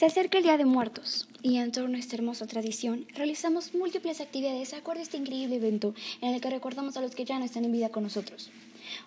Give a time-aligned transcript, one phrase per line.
[0.00, 4.22] Se acerca el Día de Muertos y en torno a esta hermosa tradición realizamos múltiples
[4.22, 7.44] actividades acorde a este increíble evento en el que recordamos a los que ya no
[7.44, 8.50] están en vida con nosotros.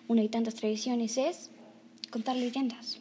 [0.06, 1.50] Una de tantas tradiciones es
[2.12, 3.00] contar leyendas.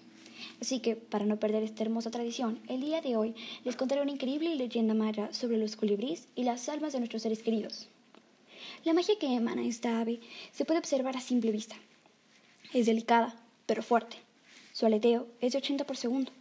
[0.60, 4.10] Así que, para no perder esta hermosa tradición, el día de hoy les contaré una
[4.10, 7.90] increíble leyenda maya sobre los colibríes y las almas de nuestros seres queridos.
[8.86, 10.20] La magia que emana esta ave
[10.52, 11.76] se puede observar a simple vista.
[12.74, 13.36] Es delicada,
[13.68, 14.18] pero fuerte.
[14.72, 16.32] Su aleteo es de 80 por segundo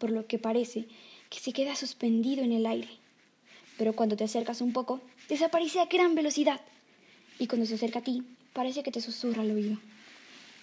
[0.00, 0.86] por lo que parece
[1.28, 2.88] que se queda suspendido en el aire.
[3.78, 6.60] Pero cuando te acercas un poco, desaparece a gran velocidad.
[7.38, 9.78] Y cuando se acerca a ti, parece que te susurra al oído.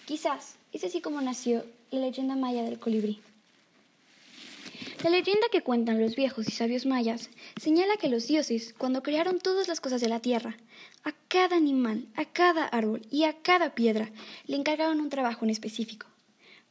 [0.04, 3.20] Quizás es así como nació la leyenda maya del colibrí.
[5.02, 7.30] La leyenda que cuentan los viejos y sabios mayas
[7.60, 10.56] señala que los dioses, cuando crearon todas las cosas de la tierra,
[11.04, 14.10] a cada animal, a cada árbol y a cada piedra
[14.46, 16.06] le encargaron un trabajo en específico.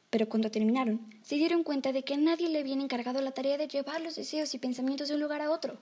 [0.10, 3.68] Pero cuando terminaron, se dieron cuenta de que nadie le había encargado la tarea de
[3.68, 5.78] llevar los deseos y pensamientos de un lugar a otro.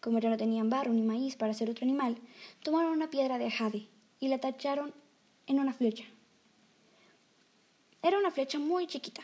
[0.00, 2.16] Como ya no tenían barro ni maíz para hacer otro animal,
[2.62, 3.88] tomaron una piedra de jade
[4.20, 4.94] y la tacharon
[5.46, 6.04] en una flecha.
[8.02, 9.22] Era una flecha muy chiquita.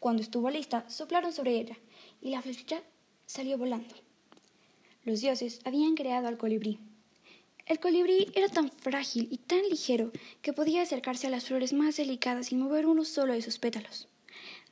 [0.00, 1.76] Cuando estuvo lista, soplaron sobre ella
[2.20, 2.82] y la flecha
[3.24, 3.94] salió volando.
[5.04, 6.78] Los dioses habían creado al colibrí,
[7.66, 11.96] el colibrí era tan frágil y tan ligero que podía acercarse a las flores más
[11.96, 14.08] delicadas sin mover uno solo de sus pétalos.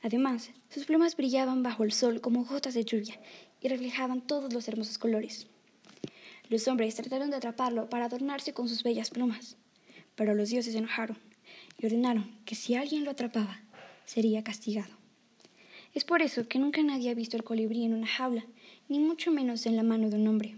[0.01, 3.19] Además, sus plumas brillaban bajo el sol como gotas de lluvia
[3.59, 5.47] y reflejaban todos los hermosos colores.
[6.47, 9.57] Los hombres trataron de atraparlo para adornarse con sus bellas plumas,
[10.15, 11.17] pero los dioses se enojaron
[11.77, 13.61] y ordenaron que si alguien lo atrapaba,
[14.05, 14.95] sería castigado.
[15.93, 18.45] Es por eso que nunca nadie ha visto el colibrí en una jaula,
[18.87, 20.55] ni mucho menos en la mano de un hombre.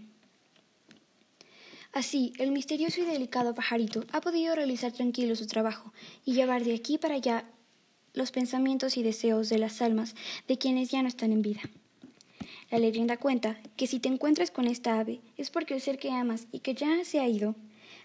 [1.98, 5.92] Así, el misterioso y delicado pajarito ha podido realizar tranquilo su trabajo
[6.24, 7.44] y llevar de aquí para allá
[8.14, 10.14] los pensamientos y deseos de las almas
[10.46, 11.62] de quienes ya no están en vida.
[12.70, 16.12] La leyenda cuenta que si te encuentras con esta ave es porque el ser que
[16.12, 17.56] amas y que ya se ha ido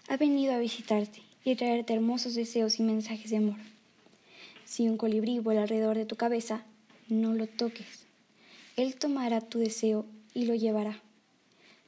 [0.08, 3.60] ha venido a visitarte y traerte hermosos deseos y mensajes de amor.
[4.64, 6.64] Si un colibrí vuela alrededor de tu cabeza,
[7.06, 8.06] no lo toques.
[8.76, 11.00] Él tomará tu deseo y lo llevará.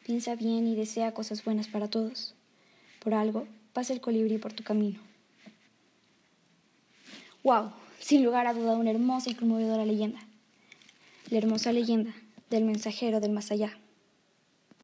[0.07, 2.37] Piensa bien y desea cosas buenas para todos.
[3.01, 5.01] Por algo, pasa el colibrí por tu camino.
[7.43, 7.73] ¡Wow!
[7.99, 10.21] Sin lugar a duda, una hermosa y conmovedora leyenda.
[11.29, 12.15] La hermosa leyenda
[12.51, 13.77] del mensajero del más allá.